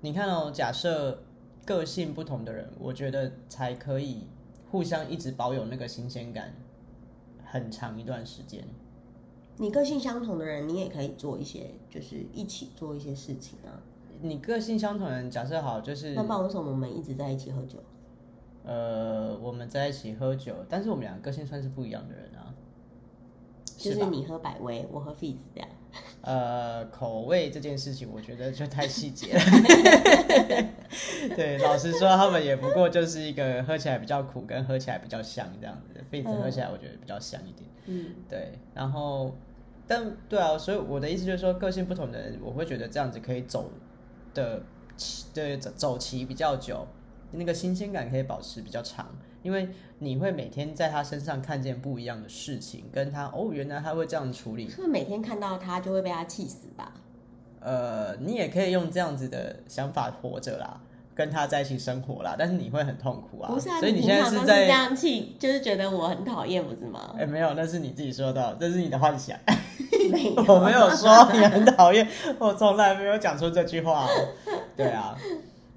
[0.00, 1.22] 你看哦，假设
[1.66, 4.26] 个性不同的人，我觉得才可以
[4.70, 6.52] 互相一直保有那个新鲜感，
[7.44, 8.64] 很长一段时间。
[9.58, 13.80] 你个性相同的人，你也可以做一些，就是一起做一些事情啊。
[14.20, 17.78] 你个性相同的人，假设好就是那不然为什么我们一直在一起喝酒？
[18.64, 22.52] 呃，我们在一起喝酒，但是我们两个个性算是不一样的人啊，
[23.76, 24.04] 就是？
[24.06, 25.68] 你喝百威，我喝 Fizz 这样。
[26.26, 29.40] 呃，口味这件事情，我觉得就太细节了。
[31.36, 36.04] 对，老实说，他们也不过就是一个喝起来比较苦，跟喝起来比较香这样子。
[36.10, 37.70] 痱子喝起来我觉得比较香一点。
[37.86, 39.36] 嗯，对，然后，
[39.86, 43.70] 但对啊，所以我的意思就是说，个性不同的人，我会觉得这样子可以走
[44.34, 44.60] 的
[44.96, 46.84] 期，对，走走期比较久，
[47.30, 49.68] 那个新鲜感可以保持比较长，因为
[50.00, 56.92] 你会每天在他身上看见不一样的事情，跟他哦，原来他会这样处理，是不是每天看到他就会被他气死吧？
[57.60, 60.80] 呃，你也可以用这样子的想法活着啦，
[61.14, 67.14] 跟他在一起生活啦，但是你会很痛苦啊，不是啊，所以你现在是在这样气，就是觉得我很讨厌，不是吗？
[67.16, 69.38] 哎、没有，那是你自己说的，这是你的幻想。
[70.10, 72.04] 没，我没有说你很讨厌，
[72.40, 74.08] 我从来没有讲出这句话、哦。
[74.76, 75.16] 对啊，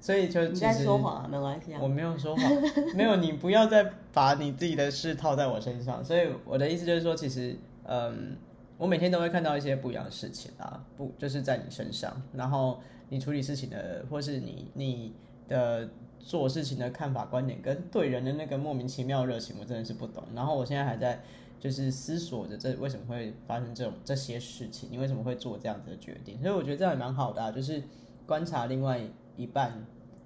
[0.00, 1.86] 所以就你在其实说谎啊，没关系啊我。
[1.86, 2.44] 没有说谎，
[2.96, 6.02] 没有你不要再把你自己的事套在我身上。
[6.02, 8.36] 所以我的意思就是说，其实嗯，
[8.78, 15.12] 我每天都会看到一些不一样的事情啊，不就是在你身上，然后你处理事情的，或是你你
[15.48, 20.22] 的做事情的看法、观点，跟对人的那个莫名其妙热情，我真的是不懂。
[20.34, 21.20] 然后我现在还在
[21.58, 26.40] 就是思索着这为什么会发生这种这些事情，你为什么会做这样子的决定？
[26.40, 27.82] 所以我觉得这样也蛮好的、啊，就是
[28.24, 28.98] 观察另外
[29.40, 29.72] 一半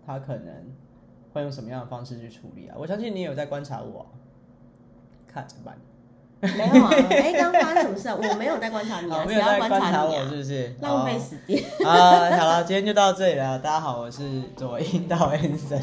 [0.04, 0.52] 他可能
[1.32, 2.74] 会用什么样的方式去处理啊。
[2.76, 4.10] 我相信你有在观察我啊、
[5.32, 5.76] 看着办。
[6.40, 8.16] 没有啊，哎，刚发生什么事啊？
[8.16, 10.28] 我没有在观察你啊，好，没有在观观察我？
[10.28, 10.74] 是不是？
[10.80, 11.62] 浪费时间。
[11.84, 12.36] 哦啊！
[12.36, 13.58] 好了，今天就到这里了。
[13.60, 15.80] 大家好，我是左阴道 Anson。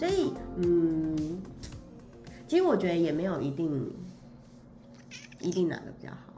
[0.01, 1.39] 所以，嗯，
[2.47, 3.93] 其实我觉得也没有一定
[5.39, 6.33] 一定哪个比较好，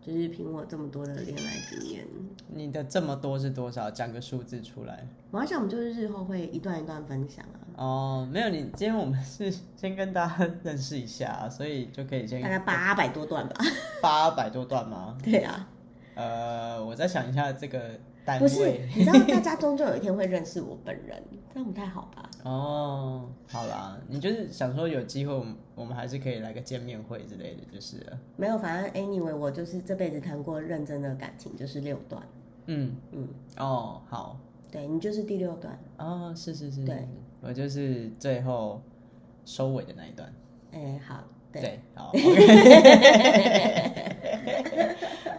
[0.00, 2.06] 就是凭我这么多的恋爱经验，
[2.46, 3.90] 你的这么多是多少？
[3.90, 5.08] 讲个数字出来。
[5.32, 13.56] 我想我们就是日后会一段一段分享啊，哦，没有，你今天我们是先跟大家认识一下，所以就可以先大概八百多段吧。
[14.00, 15.18] 八百多段吗？
[15.24, 15.68] 对啊，
[16.14, 21.22] 呃，我再想一下这个单不是。，你知道大家 终究有一天会认识我本人，
[21.54, 22.28] 这样不太好吧？
[22.44, 28.18] 哦，好啦，你就是想说有机会，我们我们还是可以来个见面会之类的，就是了。
[28.36, 32.20] 没有，反正 anyway，我就是这辈子谈过认真的感情就是六段，
[32.66, 34.38] 嗯嗯，哦，好，
[34.70, 37.08] 对你就是第六段，哦，是是是，对，
[37.40, 38.82] 我就是最后
[39.44, 40.32] 收尾的那一段。
[40.72, 42.12] 哎，好，对，对，好。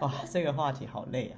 [0.00, 1.36] 哇，这个话题好累啊。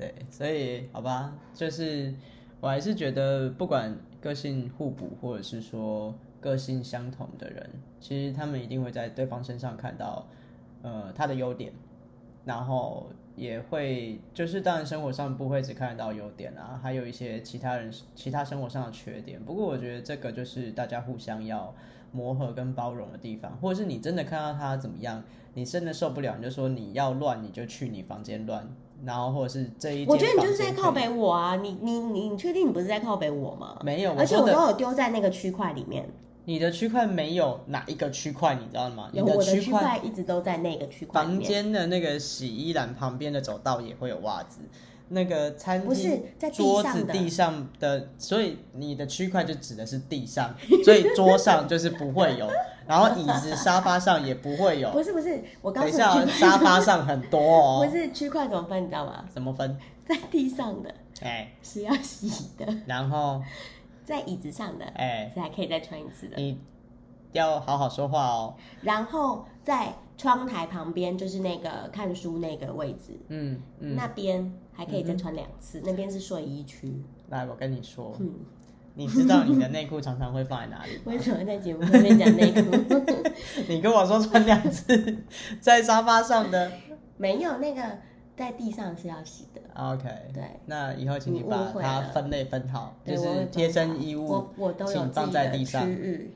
[0.00, 2.14] 对，所以好吧，就是
[2.58, 10.26] 我还是觉得，不管个性互补，或者是说个性相同的人，其实他们一定会在对方身上看到，
[10.80, 11.70] 呃，他的优点，
[12.46, 19.38] 然后也会就是当然生活上不会只看得到优点啊，还有一些其他人其他生活上的缺点。
[19.44, 21.74] 不过我觉得这个就是大家互相要
[22.10, 28.66] 磨合跟包容的地方，或者是你真的看到他怎么样，你真的受不了，你就说你要乱，你就去你房间乱，
[29.04, 33.78] 然后或者是这一间我觉得你就是在靠北我啊，你你你你确定你不是在靠北我吗？
[33.82, 36.08] 没有，而且我都有丢在那个区块里面，
[36.44, 39.08] 你的区块没有哪一个区块，你知道吗？
[39.12, 44.60] 你有我的区区块一直都在那个区块房，间的那个洗衣篮旁边的走道也会有袜子，
[45.12, 52.48] 那个餐不是厅在地桌上的子地上的，所以你的区块就指的是地上， 所以桌上就是不会有，
[52.86, 54.88] 然后椅子、沙发上也不会有。
[54.94, 59.24] 不是不是，我告诉你等一下哦，区沙发上很多哦 不，是区块怎么分，你知道吗？
[59.28, 59.76] 怎么分？
[60.06, 63.42] 在地上的哎，是要洗的，然后
[64.04, 66.58] 在椅子上的哎，是还可以再穿一次的，你
[67.32, 68.54] 要好好说话哦。
[68.82, 77.02] 然后在窗台旁边就是那个看书那个位置，嗯嗯，那边还可以再穿两次，那边是睡衣区。
[77.30, 78.30] 来，我跟你说，嗯，
[78.94, 81.00] 你知道你的内裤常常会放在哪里？
[81.06, 82.60] 为什么在节目上面讲内裤？
[83.66, 85.16] 你跟我说穿两次，
[85.58, 86.70] 在沙发上的。
[87.16, 87.82] 没有那个
[88.36, 89.60] 在地上是要洗的。
[89.74, 95.82] OK，对，那以后请你把它分类分好，就是贴身衣物我我都有请放在地上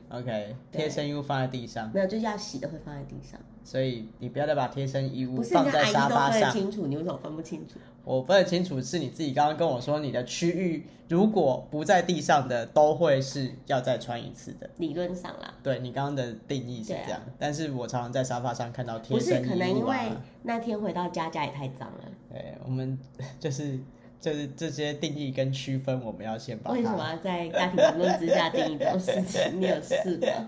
[0.09, 3.39] ，，OK，贴身衣物放在地上，没有就是要洗的会放在地上。
[3.65, 6.51] 所以你不要再把贴身衣物，放在沙发上。
[6.51, 7.79] 清楚，你为什么分不清楚？
[8.03, 14.69] 我分得清楚，是你自己刚刚跟我说，你的区域如果不在地上的，都会是要再穿一次的。
[14.77, 19.97] 理论上啦，对你刚刚的定义是这样，但是我常常在沙发上看到贴身衣物、啊、可能因为
[20.43, 22.03] 那天回到家，家也太脏了。
[22.31, 22.95] 对，我们
[23.39, 23.79] 就是
[24.21, 29.41] 就是这些定义跟区分，我们要先把为什么要在家庭评论之下定义这种事情？
[29.59, 30.47] 你有事吗？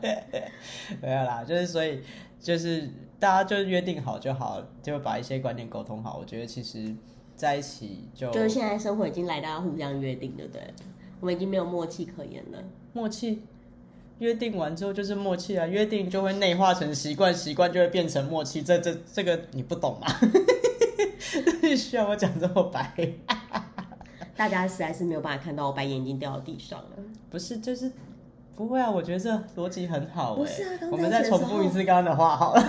[1.01, 2.01] 没有啦，就是所以
[2.39, 2.88] 就是
[3.19, 6.17] 大家就约定好就好，就把一些观念沟通好。
[6.19, 6.95] 我觉得其实
[7.36, 10.62] 在一起就就是现在生活已经来到要互相约定，对不对？
[11.19, 12.60] 我们已经没有默契可言了。
[12.93, 13.41] 默契。
[14.19, 18.63] 约定完之后就是默契啊，约定就会内化成习惯，习惯就会变成默契。
[18.63, 20.08] 这这这个你不懂吗？
[21.77, 23.13] 需要我讲这么白？
[24.36, 26.89] 大家实在是没有办法看到我把眼睛掉到地上了。
[27.30, 27.91] 不是，就是
[28.56, 28.89] 不会啊。
[28.89, 30.39] 我觉得这逻辑很好、欸。
[30.39, 32.63] 不是啊我们再重复一次刚刚的话好了。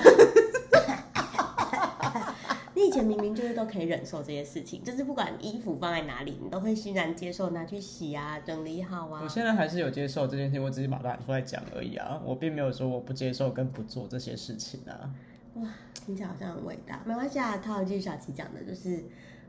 [2.79, 9.29] 你以前明明就是都可以忍受这些事情，就是不管衣服放在哪里，你都会欣然接受，拿去洗啊，整理好啊我。
[9.29, 12.23] 现在还是有接受这件事情，我只是把它拿出来讲而已啊。
[12.25, 15.11] 我并没有说我不接受跟不做这些事情啊。
[15.55, 15.69] 哇，
[16.07, 17.03] 听起来好像很伟大。
[17.05, 19.03] 没关系啊，套一句小琪讲的，就是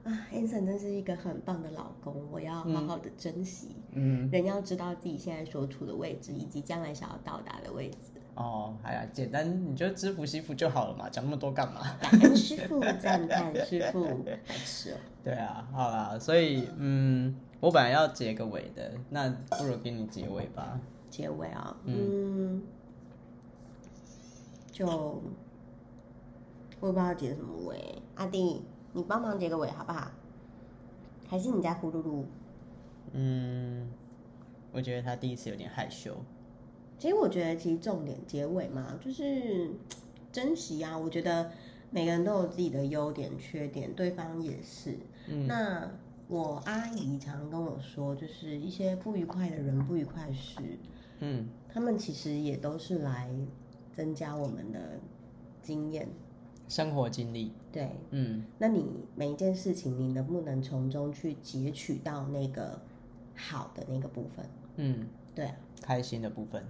[0.03, 3.75] 啊，Anson 真是一个很棒的老公，我要好好的珍惜。
[3.91, 8.18] 嗯，人要知道自己现在所处的位置，以及将来想要到达的位置。
[8.35, 11.81] 哦，哎呀，简单，你就知福惜福就好了嘛，讲那么多干嘛？
[12.01, 14.97] 感恩师傅，赞叹师傅，白痴哦。
[15.23, 20.79] 对啊，好啦，所以嗯，我本来要结个尾的，那不如给你结尾吧。
[21.09, 22.61] 结尾啊，嗯，
[24.71, 25.21] 就我
[26.87, 28.01] 也不知道结什么尾。
[28.15, 28.63] 阿弟，
[28.93, 30.09] 你帮忙结个尾好不好？
[31.27, 32.23] 还是你在呼噜噜？
[33.11, 33.91] 嗯，
[34.71, 36.15] 我觉得他第一次有点害羞。
[36.99, 39.71] 其实我觉得，其实重点结尾嘛，就是
[40.31, 40.95] 珍惜啊。
[40.95, 41.49] 我觉得
[41.89, 44.97] 每个人都有自己的优点、缺点，对方也是。
[45.27, 45.89] 嗯那
[46.27, 50.62] 我阿姨常跟我说，就是一些不愉快的人、不愉快的事，
[51.21, 53.29] 嗯他们其实也都是来
[53.95, 55.00] 增加我们的
[55.62, 56.08] 经验。
[56.67, 58.85] 生活经历，对，嗯那你
[59.15, 62.79] 每一件事情，你能不能从中去截取到那个
[63.35, 64.45] 好的那个部分？
[64.75, 66.63] 嗯，对啊，开心的部分。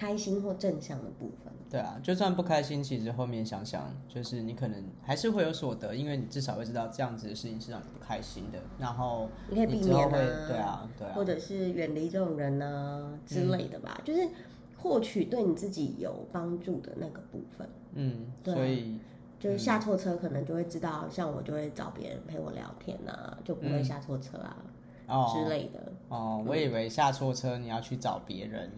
[0.00, 1.52] 开心或正向的部分。
[1.68, 10.08] 对啊，就算不开心，其实后面想想，就是你可能还是会有所得，因为你至少会知道这样子的事情是让你不开心的，然后你可以避免啊，
[10.48, 14.26] 对啊，对啊，或者是远离这种人啊之类的吧，就是
[14.78, 17.68] 获取对你自己有帮助的那个部分。
[17.92, 18.56] 嗯，对啊。
[18.56, 18.98] 所以
[19.38, 24.56] 就是下错车可能就会知道，像我就会找别人陪我聊天啊，就不会下错车啊、
[25.06, 25.32] 哦。
[25.32, 25.80] 之类的。
[26.08, 28.70] 哦，我以为下错车你要去找别人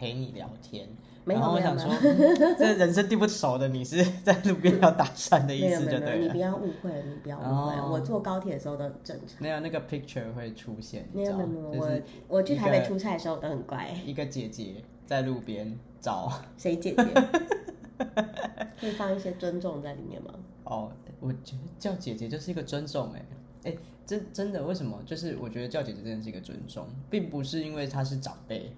[0.00, 0.88] 陪你聊天，
[1.26, 6.16] 没有然后我想说，嗯这人生地不熟的你是在路边要搭讪的意思 就对了。
[6.16, 9.36] 你不要误会，你不要误会我坐高铁的时候都很正常。
[9.42, 13.94] 没有那个 picture 会出现，没有没有，我我去台北出差的时候都很乖。
[14.06, 17.04] 一个姐姐在路边找谁姐姐？
[18.80, 20.32] 可以放一些尊重在里面吗？
[20.64, 20.90] 哦，
[21.20, 23.22] 我觉得叫姐姐就是一个尊重哎
[23.64, 23.76] 哎，
[24.06, 24.98] 真真的为什么？
[25.04, 28.72] 就是我觉得叫姐姐真的是一个尊重，并不是因为她是长辈，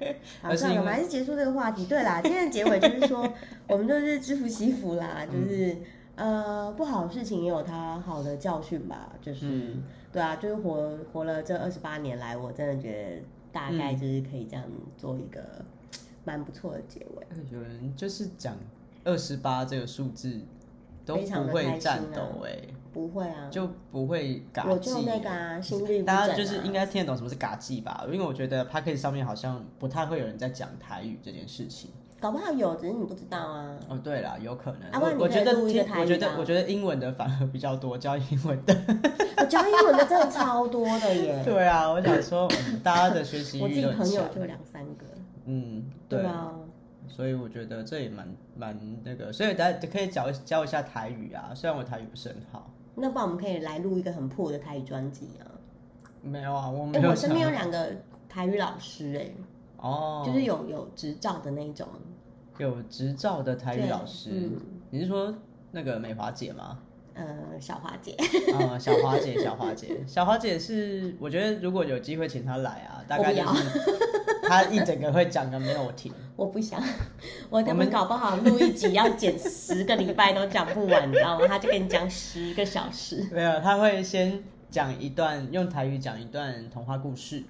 [0.42, 1.86] 好，算了，我们还是结束这个话题。
[1.86, 3.32] 对啦， 今天的结尾就是说，
[3.68, 5.76] 我们就是知福惜福啦，就是、
[6.16, 9.12] 呃，不好的事情也有它好的教训吧。
[9.20, 9.82] 就是、嗯
[10.12, 14.64] 对啊，就是活活了这二十八年来，我真的觉得大概就是可以这样
[14.96, 15.42] 做一个
[16.24, 17.26] 蛮不错的结尾。
[17.50, 18.56] 有人就是讲
[19.02, 20.40] 二十八这个数字
[21.04, 22.56] 都非常不会地开心啊颤抖哎、
[22.94, 26.04] 不会啊，就不会嘎我记就那个啊，心率、啊。
[26.06, 28.06] 大家就是应该听得懂什么是嘎记吧？
[28.06, 31.90] 因为我觉得 p a c k a g e 上面好像不太会有人在讲台语这件事情。
[32.20, 33.76] 搞不好有，只是你不知道啊。
[33.88, 35.02] 哦，对了，有可能。
[35.02, 35.68] 我我觉得我
[36.06, 38.74] 觉得我觉得英文的反而比较多，教英文的。
[39.36, 45.04] 我教英文的真的超多的耶，对啊，我想说，嗯大家的学习 我自己朋友就两三个。
[45.44, 46.52] 嗯，对啊，
[47.08, 48.26] 所以我觉得这也蛮
[48.56, 52.70] 蛮那个，所以大家可以教教一下台语啊，虽然我台语不是很好。
[52.96, 55.44] 那不然我们可以来录一个很破的台语专辑啊。
[56.22, 57.92] 没有啊，我没哎、有我身边有两个
[58.28, 59.30] 台语老师、哎、
[59.78, 61.86] 哦，就是有有执照的那种。
[62.58, 64.60] 有执照的台语老师，嗯。
[64.90, 65.34] 你是说
[65.72, 66.78] 那个美华姐吗？
[67.14, 67.24] 呃
[67.60, 68.12] 小华姐，
[68.52, 73.68] 啊、小华姐， 小华姐，小华姐是，我觉得如果有机会请她来啊，大概就是
[74.48, 76.12] 她一整个会讲个没有停。
[76.36, 76.82] 我不想，
[77.48, 81.46] 我他我们们搞不好录一集要剪十个礼拜都讲不完，你知道吗？
[81.46, 83.24] 他就跟你讲十个小时。
[83.30, 87.44] 没有，他会先讲一段用台语讲一段童话故事，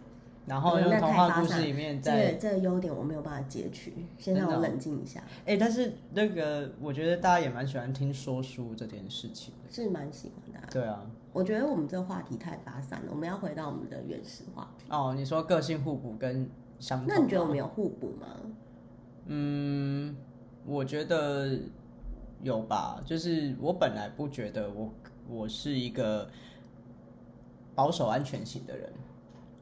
[0.45, 9.73] 然后用童话故事里面这再个这个优点我没有办法截取，先让我冷静一下，哎、但是那个我觉得大家也蛮喜欢听说书这件事情的。
[9.73, 11.01] 是蛮喜欢的啊、对啊，
[11.33, 14.85] 我觉得我们这个话题太发散了，我们要回到我们的原始话题。
[14.91, 16.47] 哦，你说个性互补跟
[16.79, 18.27] 相同，那你觉得我们有互补吗？
[19.27, 20.14] 嗯，
[20.66, 21.59] 我觉得
[22.43, 24.93] 有吧，就是我本来不觉得我
[25.29, 26.29] 我是一个
[27.75, 28.93] 保守安全型的人，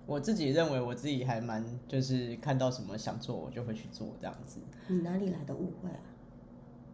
[0.06, 4.58] 我自己认为我自己还蛮就是看到什么想做我就会去做这样子。
[4.88, 6.00] 你哪里来的误会啊？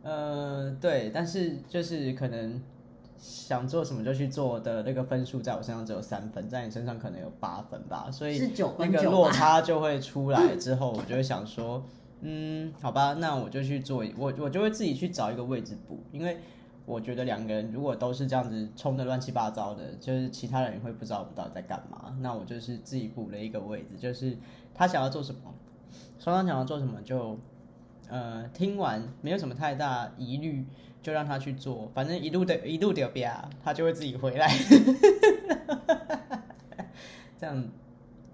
[0.03, 2.63] 呃，对，但是就是可能
[3.19, 9.31] 想做什么就去做的那个分数，在我身上只有三分，在你身上可能有八分吧，所以那个落？
[9.31, 11.83] 差就会出来之后，我就会想说，
[12.21, 16.39] 嗯，好吧，那我就去做，我我就会自己去找一个位置补，因为
[16.87, 22.17] 我觉得两个人如果都是这样子冲的乱七八糟的，就是其他人也会不知道我们到底在干嘛。
[22.21, 24.37] 那我就是自己补了一个位置，就是
[24.73, 25.53] 他想要做什么，
[26.19, 27.39] 双方想要做什么就。
[28.11, 30.65] 呃，听完没有什么太大疑虑，
[31.03, 33.33] 就让他去做，反正一路的一路的边，
[33.65, 34.49] 他就会自己回来。
[37.41, 37.65] 这样，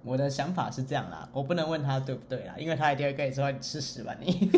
[0.03, 4.51] 我的想法是这样啦，我不能问他对不对啦，因为他一定会跟你说你吃屎吧你。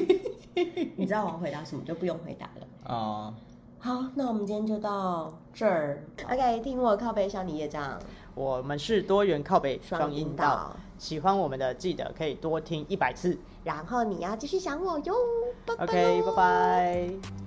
[0.97, 2.67] 你知道我要回答什么，就不用回答了。
[2.85, 3.35] 哦、
[3.79, 6.03] 好，那我们今天就到这儿。
[6.25, 7.99] OK，听我靠背向你业障，
[8.35, 13.39] 我们是多元靠北双音音道，，喜欢我们的记得可以多听一百次。
[13.65, 15.15] 然后你要继续想我哟。
[15.67, 17.46] 拜拜 OK，拜拜。